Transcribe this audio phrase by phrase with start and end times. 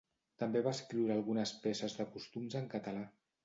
[0.43, 3.09] També va escriure algunes peces de costums en català.